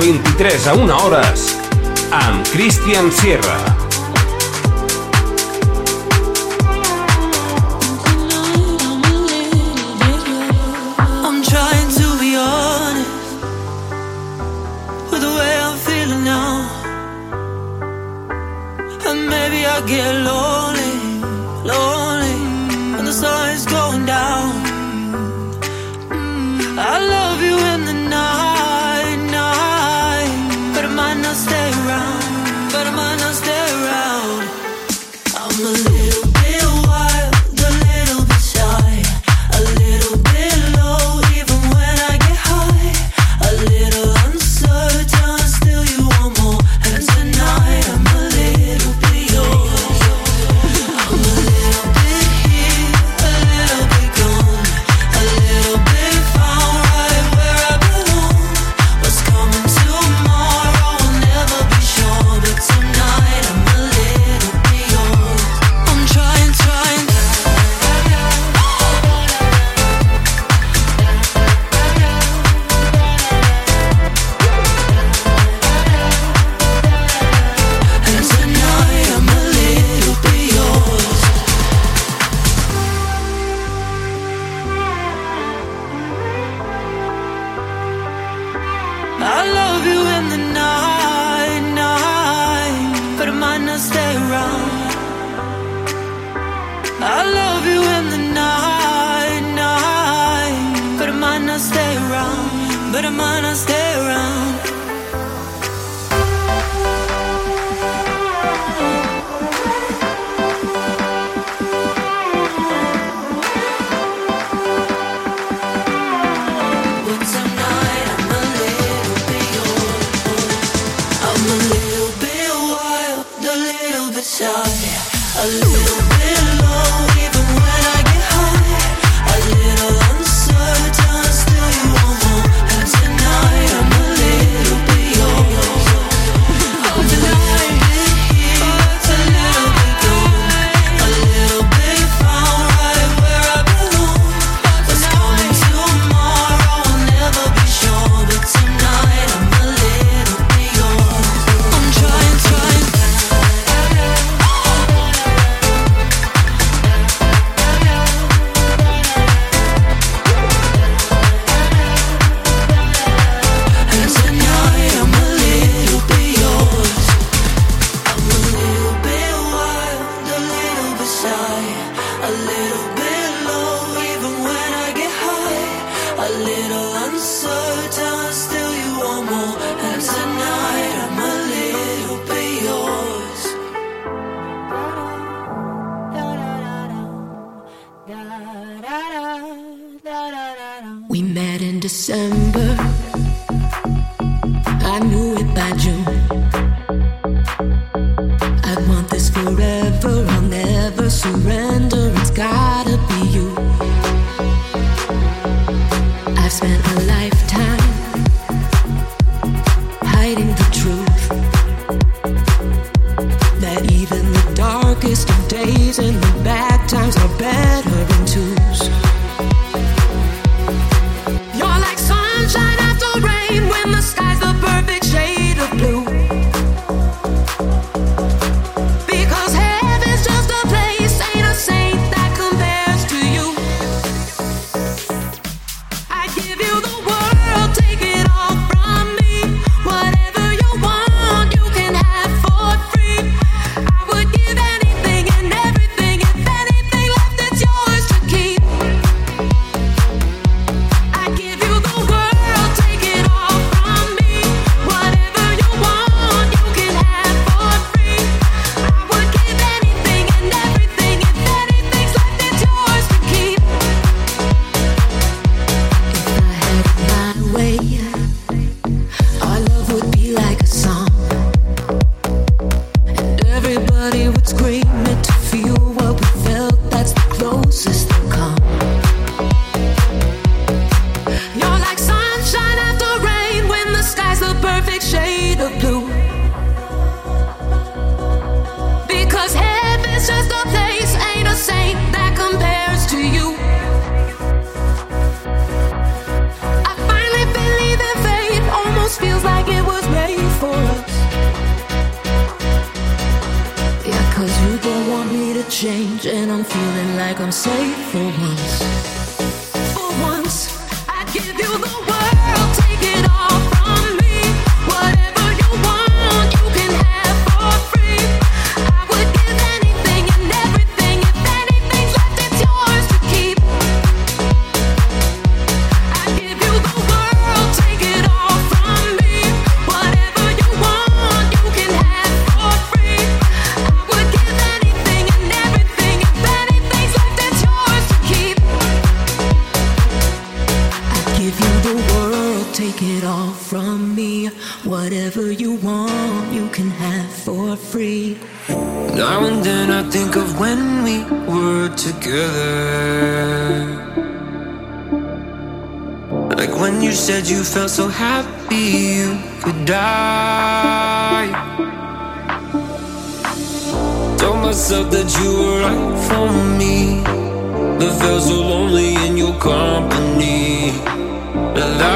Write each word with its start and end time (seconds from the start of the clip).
23 0.00 0.66
a 0.66 0.74
1 0.74 0.92
hores 0.96 1.56
amb 2.10 2.48
Christian 2.48 3.12
Sierra. 3.12 3.59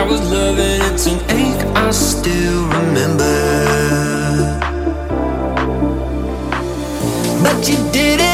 was 0.07 0.21
loving, 0.31 0.81
it's 0.93 1.07
an 1.07 1.19
ache 1.31 1.65
I 1.77 1.91
still 1.91 2.67
remember. 2.69 3.35
But 7.43 7.69
you 7.69 7.77
did 7.93 8.21
it. 8.21 8.34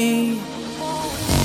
me. 0.00 1.39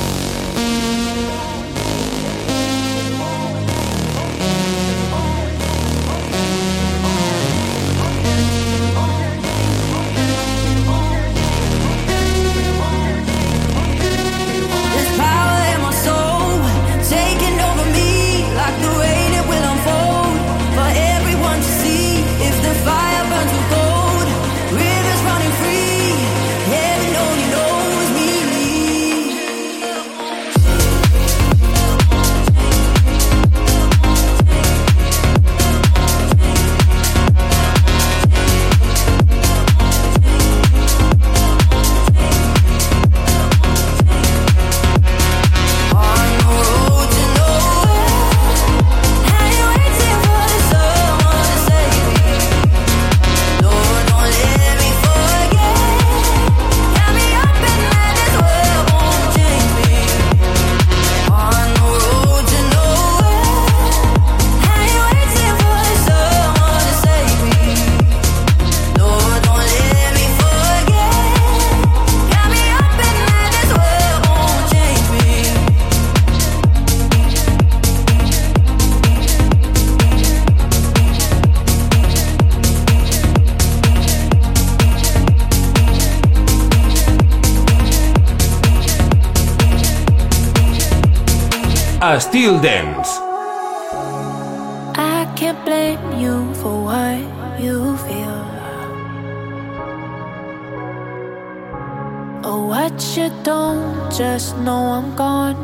Till 92.36 92.60
Dance. 92.60 93.12
I 95.00 95.24
can't 95.38 95.64
blame 95.64 96.20
you 96.20 96.54
for 96.56 96.84
what 96.84 97.24
you 97.64 97.96
feel 98.04 98.44
Oh, 102.44 102.68
what 102.68 102.92
you 103.16 103.32
don't. 103.44 104.12
Just 104.12 104.58
know 104.58 104.84
I'm 104.98 105.16
gone. 105.16 105.56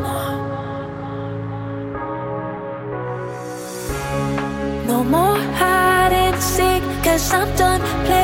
No 4.87 5.03
more 5.03 5.39
hide 5.59 6.13
and 6.13 6.41
seek, 6.41 6.83
cause 7.03 7.33
I'm 7.33 7.53
done 7.57 7.81
playing. 8.05 8.20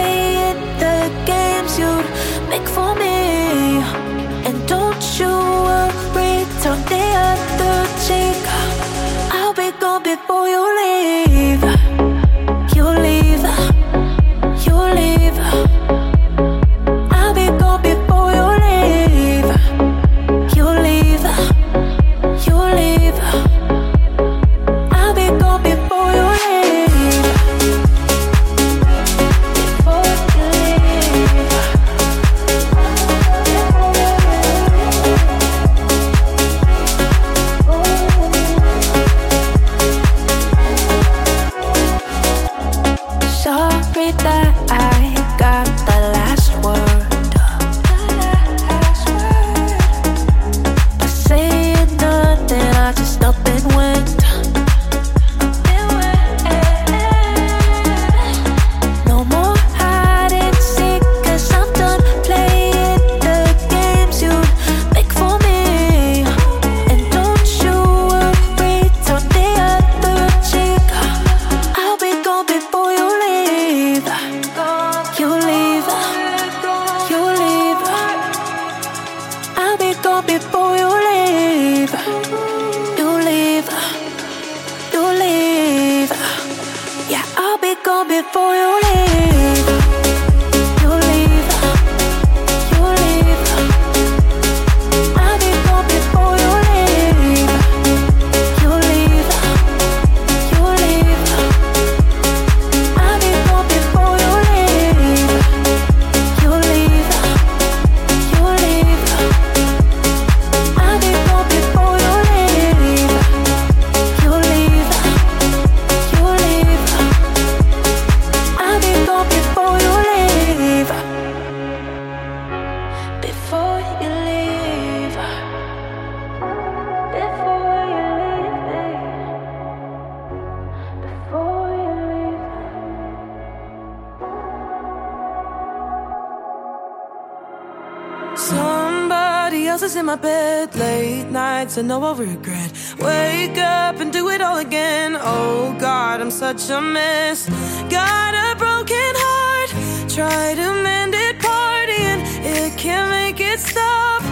I 141.78 141.82
know 141.84 142.04
I'll 142.04 142.16
regret. 142.16 142.72
Wake 142.98 143.58
up 143.60 144.00
and 144.00 144.12
do 144.12 144.30
it 144.30 144.42
all 144.42 144.58
again. 144.58 145.16
Oh 145.16 145.76
God, 145.80 146.22
I'm 146.22 146.32
such 146.32 146.72
a 146.72 146.82
mess. 146.82 147.48
Got 147.88 148.34
a 148.34 148.56
broken 148.58 149.14
heart, 149.24 149.70
try 150.10 150.56
to 150.56 150.74
mend 150.82 151.14
it, 151.14 151.38
partying. 151.38 152.22
It 152.44 152.76
can't 152.80 153.12
make 153.12 153.40
it 153.40 153.60
stop 153.60 154.24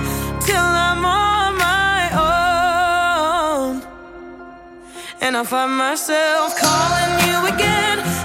till 0.41 0.57
I'm 0.57 1.05
on 1.05 1.57
my 1.57 2.01
own. 3.61 3.83
And 5.21 5.37
I 5.37 5.43
find 5.43 5.77
myself 5.77 6.57
calling 6.57 7.29
you 7.29 7.53
again. 7.53 8.24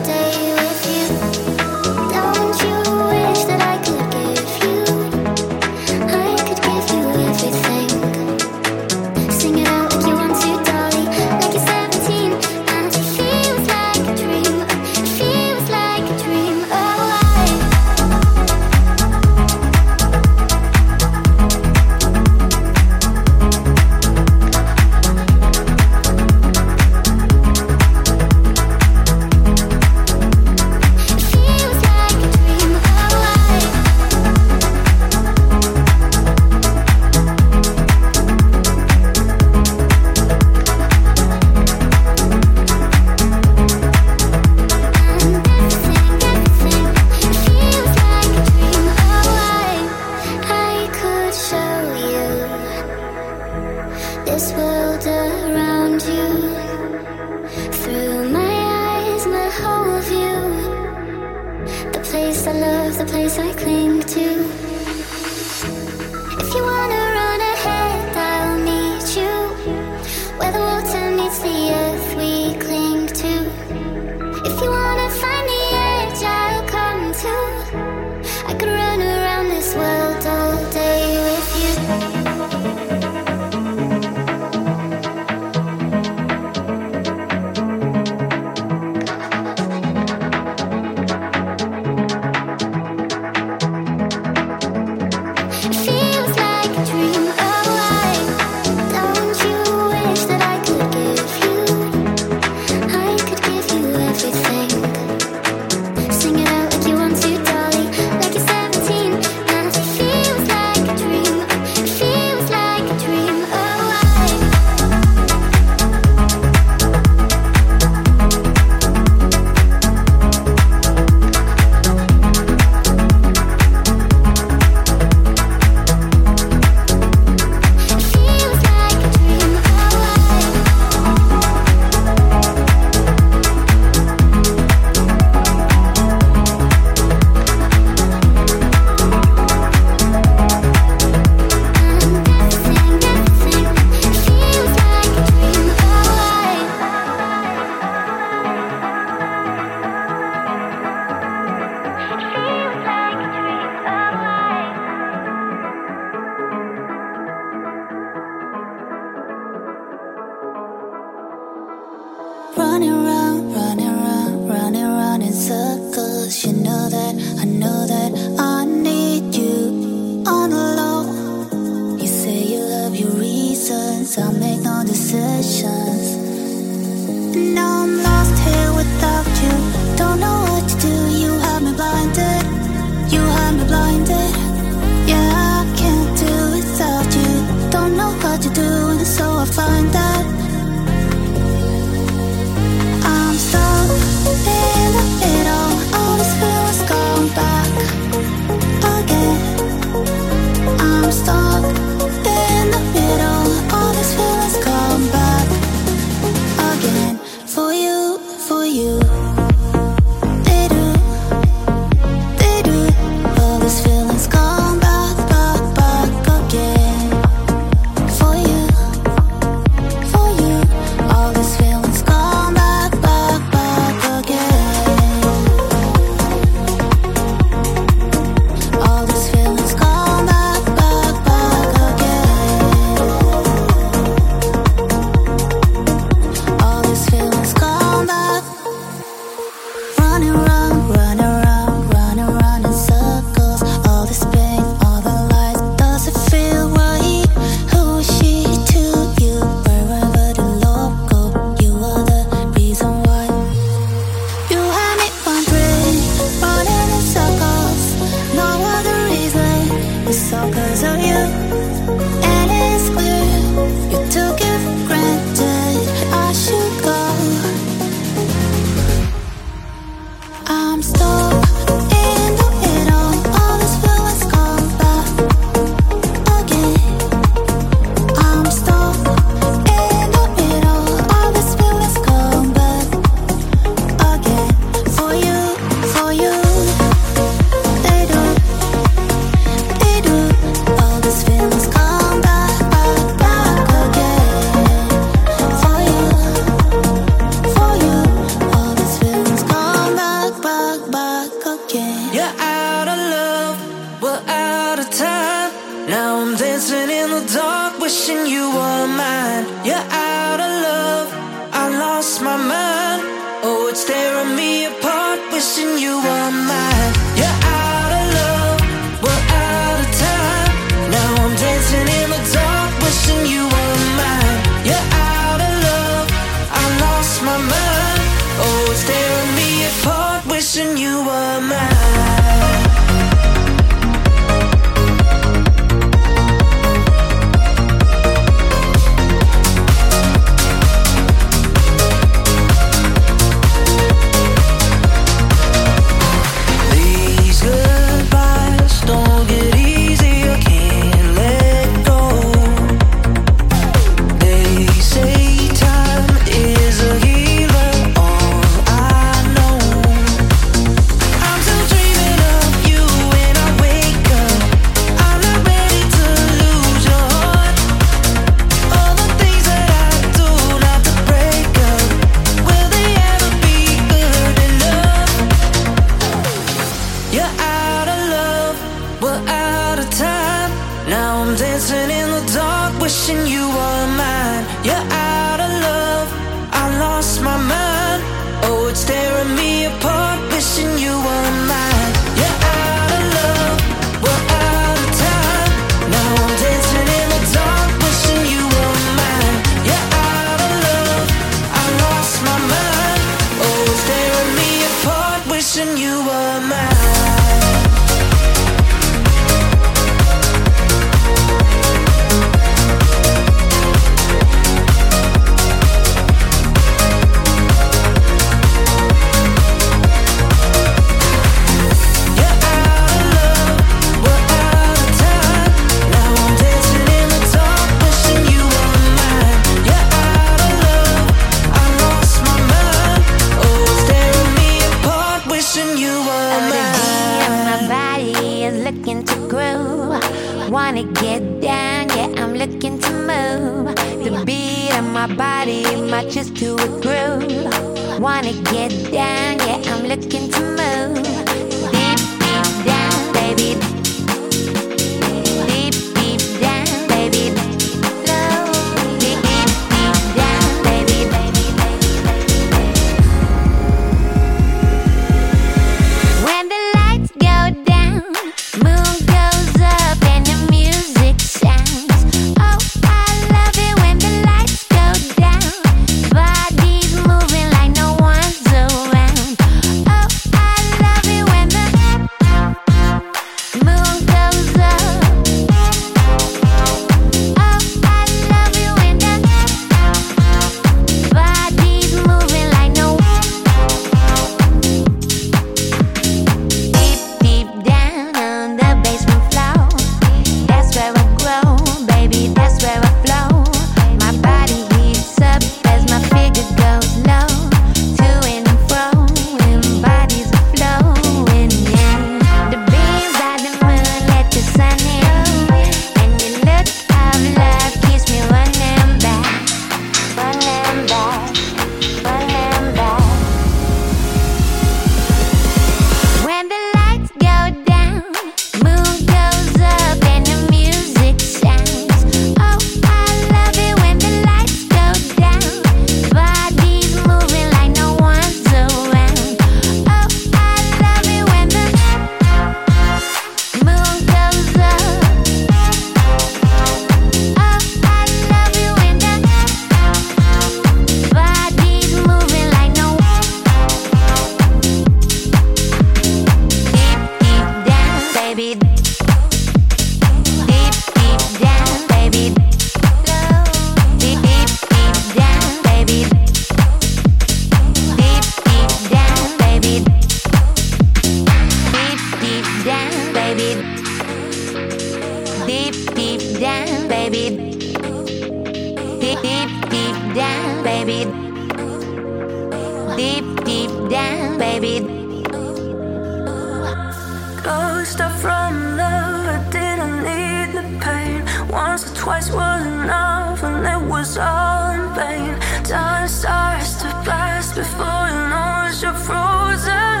Lost 587.50 588.00
up 588.00 588.12
from 588.20 588.76
love, 588.76 589.26
I 589.26 589.38
didn't 589.50 589.96
need 590.08 590.48
the 590.58 590.64
pain. 590.84 591.18
Once 591.48 591.82
or 591.84 591.94
twice 591.96 592.30
was 592.30 592.64
enough, 592.64 593.42
and 593.42 593.66
it 593.74 593.82
was 593.90 594.16
all 594.16 594.70
in 594.70 594.84
vain. 594.94 595.34
Time 595.64 596.06
starts 596.06 596.74
to 596.82 596.88
pass 597.08 597.52
before 597.52 598.04
you 598.12 598.22
know 598.30 598.66
it's 598.68 598.80
you're 598.82 599.00
frozen. 599.08 600.00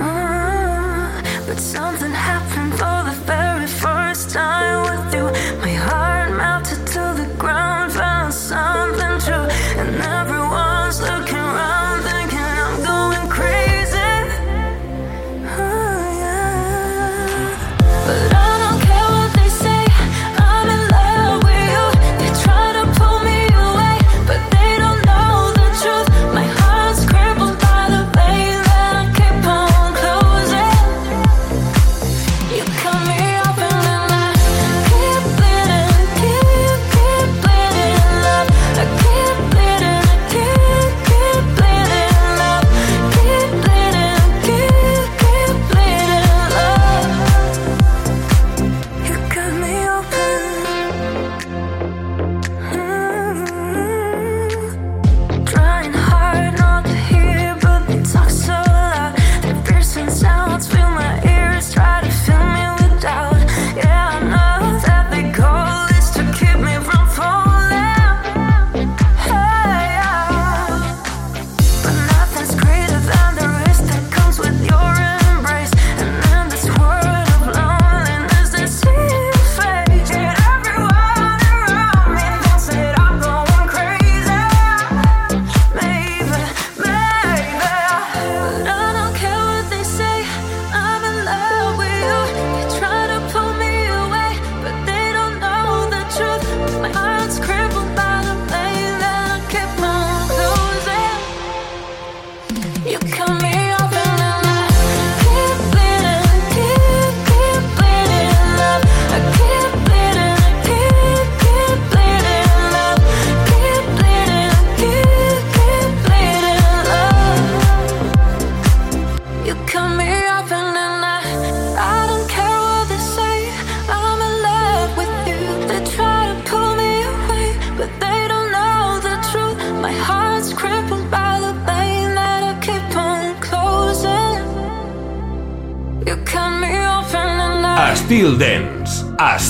Mm. 0.00 1.46
But 1.46 1.58
something 1.60 2.14
happened 2.30 2.72
for 2.80 2.98
the 3.08 3.16
very 3.32 3.66
first 3.84 4.30
time 4.30 4.78
with 4.86 5.14
you. 5.14 5.24
My 5.60 5.74
heart 5.86 6.30
melted 6.40 6.86
to 6.94 7.04
the 7.20 7.28
ground, 7.36 7.92
found 7.92 8.32
something. 8.32 9.07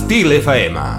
Stile 0.09 0.41
Faema. 0.41 0.98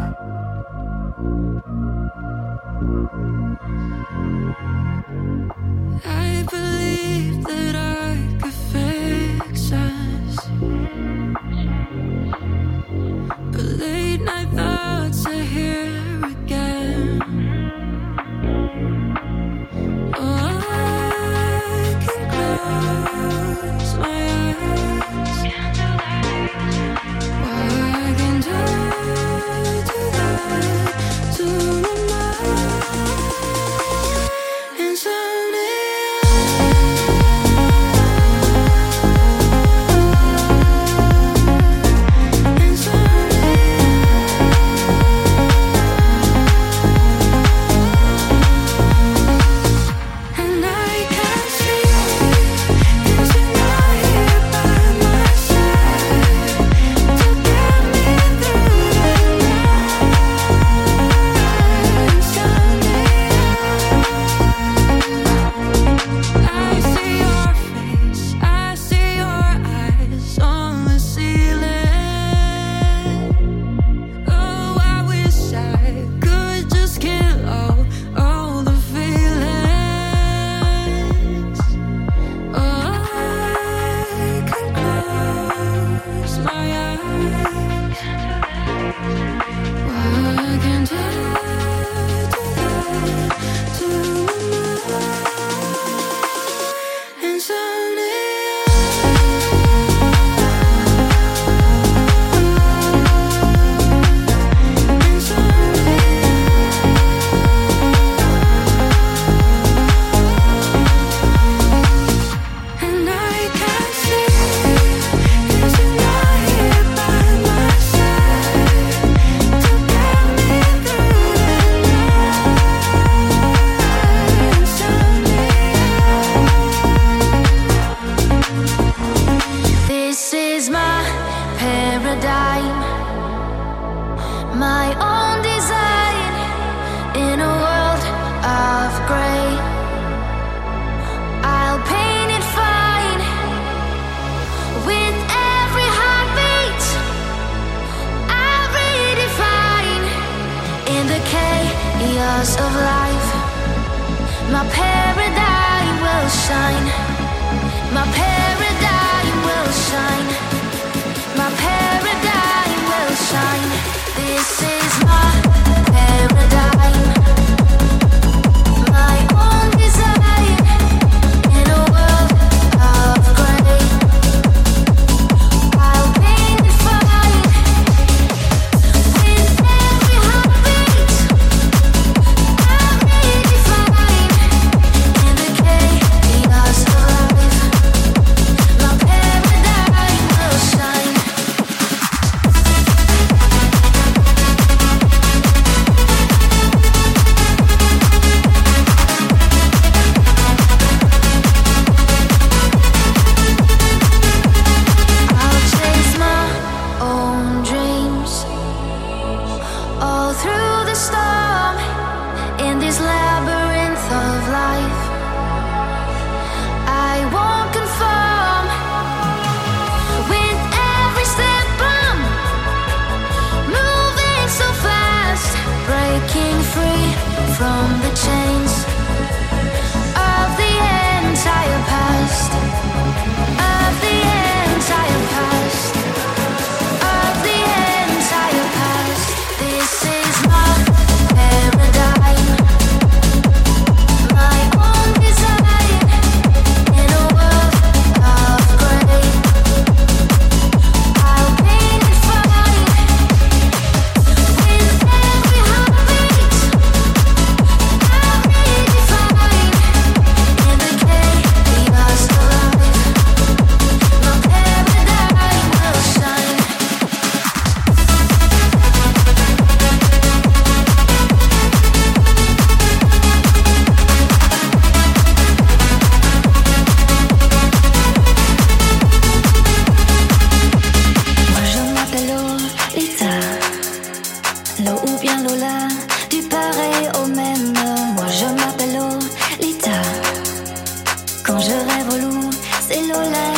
Je 291.62 291.72
rêve 291.72 292.14
au 292.14 292.18
loup, 292.18 292.50
c'est 292.80 293.02
Lola 293.02 293.49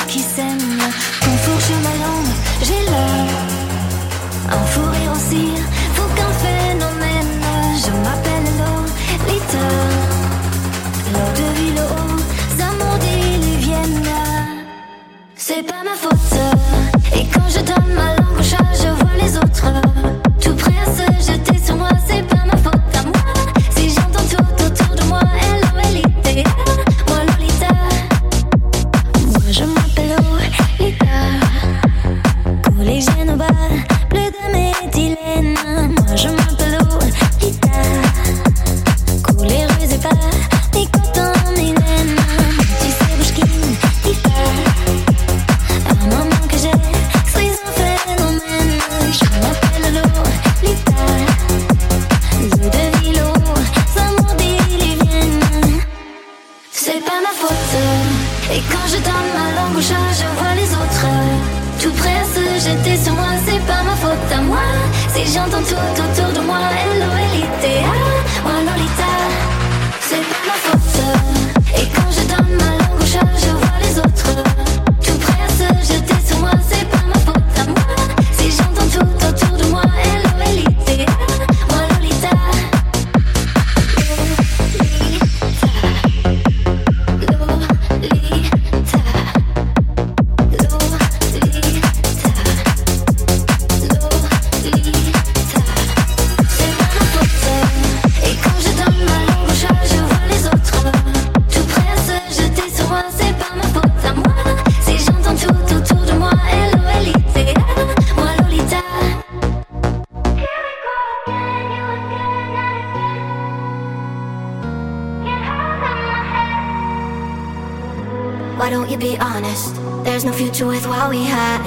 you 118.92 118.98
be 118.98 119.18
honest? 119.20 119.74
There's 120.04 120.26
no 120.26 120.34
future 120.34 120.68
with 120.68 120.86
what 120.86 121.10
we 121.10 121.24
had. 121.24 121.62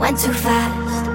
Went 0.00 0.18
too 0.18 0.32
fast. 0.32 1.06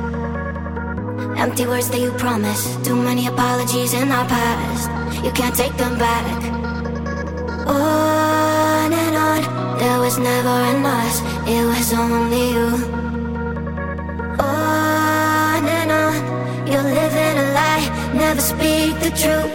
Empty 1.37 1.65
words 1.65 1.89
that 1.89 1.99
you 1.99 2.11
promised. 2.11 2.85
Too 2.85 2.95
many 2.95 3.27
apologies 3.27 3.93
in 3.93 4.11
our 4.11 4.25
past. 4.25 4.89
You 5.23 5.31
can't 5.31 5.53
take 5.53 5.75
them 5.75 5.99
back. 5.99 6.25
On 7.67 8.93
and 9.03 9.15
on, 9.27 9.41
there 9.77 9.99
was 9.99 10.17
never 10.17 10.55
an 10.71 10.85
us. 10.85 11.21
It 11.53 11.65
was 11.65 11.91
only 11.93 12.51
you. 12.55 12.69
On 14.39 15.61
and 15.79 15.91
on, 15.91 16.15
you're 16.65 16.89
living 17.01 17.35
a 17.43 17.47
lie. 17.59 17.87
Never 18.13 18.41
speak 18.41 18.93
the 19.01 19.11
truth. 19.21 19.48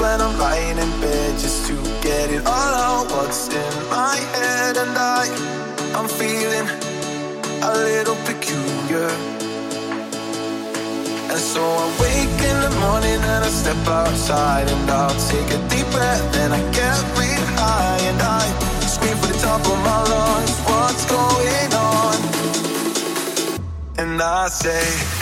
When 0.00 0.20
I'm 0.20 0.36
lying 0.38 0.78
in 0.78 0.90
bed 1.00 1.38
just 1.38 1.66
to 1.68 1.74
get 2.02 2.30
it 2.30 2.44
all 2.46 2.74
out 2.86 3.06
what's 3.10 3.48
in 3.48 3.74
my 3.88 4.16
head 4.34 4.76
and 4.76 4.96
I 4.96 5.24
I'm 5.96 6.08
feeling 6.08 6.68
a 7.62 7.72
little 7.88 8.16
peculiar. 8.28 9.08
And 11.32 11.40
so 11.52 11.62
I 11.62 11.86
wake 12.00 12.40
in 12.50 12.58
the 12.66 12.72
morning 12.84 13.20
and 13.32 13.44
I 13.44 13.48
step 13.48 13.82
outside 13.86 14.68
and 14.68 14.90
I'll 14.90 15.18
take 15.32 15.48
a 15.58 15.60
deep 15.68 15.88
breath 15.90 16.36
and 16.42 16.52
I 16.52 16.60
get 16.72 16.98
real 17.20 17.46
high 17.56 18.00
and 18.10 18.20
I 18.20 18.44
scream 18.86 19.16
for 19.16 19.28
the 19.32 19.38
top 19.38 19.60
of 19.60 19.78
my 19.88 20.00
lungs, 20.12 20.56
what's 20.68 21.04
going 21.06 21.72
on? 21.72 22.16
And 23.98 24.20
I 24.20 24.48
say, 24.48 25.15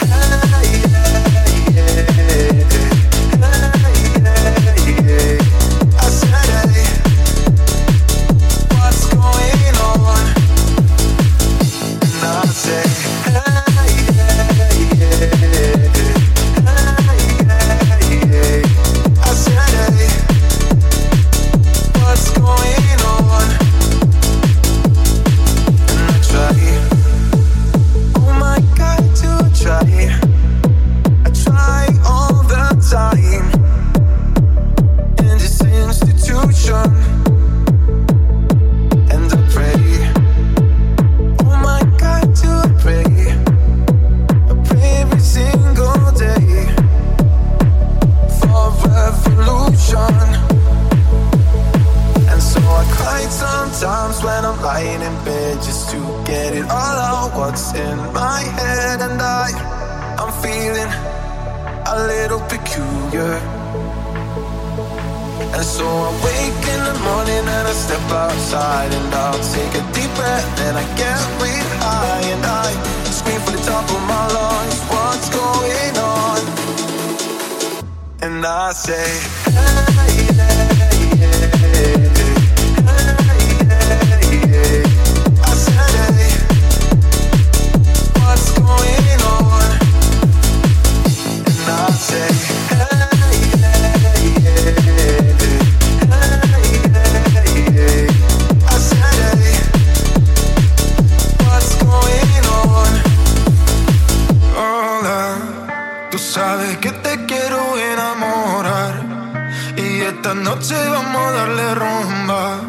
esta 110.15 110.33
noche 110.33 110.75
vamos 110.89 111.21
a 111.27 111.31
darle 111.31 111.75
rumba. 111.75 112.59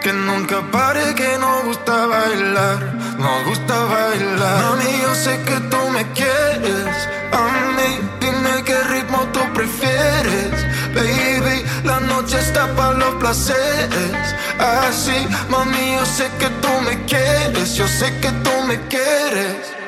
Que 0.00 0.12
nunca 0.12 0.62
pare, 0.70 1.14
que 1.14 1.36
nos 1.38 1.64
gusta 1.64 2.06
bailar, 2.06 2.78
nos 3.18 3.44
gusta 3.48 3.74
bailar. 3.94 4.62
Mami, 4.62 4.90
yo 5.02 5.14
sé 5.14 5.42
que 5.44 5.58
tú 5.72 5.80
me 5.90 6.04
quieres, 6.12 6.94
a 7.32 7.42
mí 7.76 7.90
dime 8.20 8.62
qué 8.64 8.78
ritmo 8.94 9.18
tú 9.32 9.40
prefieres. 9.54 10.52
Baby, 10.94 11.64
la 11.84 12.00
noche 12.00 12.38
está 12.38 12.66
para 12.76 12.94
los 12.94 13.14
placeres. 13.16 14.34
Ah, 14.58 14.88
Así, 14.88 15.18
mami, 15.50 15.94
yo 15.96 16.06
sé 16.06 16.30
que 16.38 16.48
tú 16.62 16.72
me 16.86 17.04
quieres, 17.04 17.74
yo 17.74 17.86
sé 17.88 18.06
que 18.20 18.30
tú 18.44 18.52
me 18.66 18.76
quieres. 18.88 19.78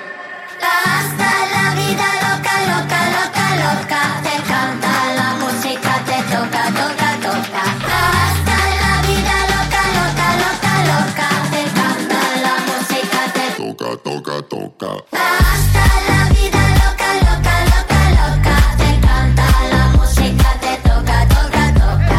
loca. 14.79 15.05
Hasta 15.13 15.85
la 16.09 16.29
vida 16.31 16.63
loca, 16.81 17.09
loca, 17.27 17.55
loca, 17.73 18.01
loca. 18.21 18.57
Te 18.77 18.87
encanta 18.95 19.47
la 19.71 19.83
música, 19.97 20.49
te 20.61 20.77
toca, 20.89 21.27
toca, 21.29 21.65
toca. 21.75 22.19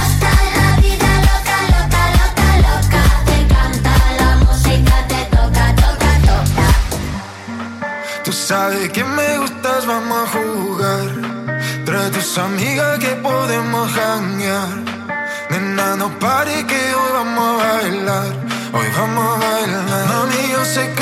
Hasta 0.00 0.30
la 0.56 0.68
vida 0.80 1.10
loca, 1.28 1.56
loca, 1.74 2.02
loca, 2.18 2.48
loca. 2.66 3.02
Te 3.26 3.34
encanta 3.42 3.92
la 4.20 4.30
música, 4.44 4.94
te 5.08 5.20
toca, 5.36 5.64
toca, 5.76 6.10
toca. 6.28 6.66
Tú 8.24 8.32
sabes 8.32 8.90
que 8.90 9.04
me 9.04 9.38
gustas, 9.38 9.86
vamos 9.86 10.18
a 10.18 10.38
jugar. 10.38 11.08
Trae 11.84 12.10
tus 12.10 12.38
amigas 12.38 12.98
que 12.98 13.12
podemos 13.16 13.92
janguear. 13.92 14.68
Nena, 15.50 15.96
no 15.96 16.08
pares 16.18 16.64
que 16.64 16.94
hoy 16.94 17.10
vamos 17.12 17.62
a 17.62 17.66
bailar. 17.74 18.32
Hoy 18.72 18.86
vamos 18.96 19.26
a 19.26 19.38
bailar. 19.44 20.06
Mami, 20.08 20.52
yo 20.52 20.64
sé 20.64 20.92
que 20.94 20.99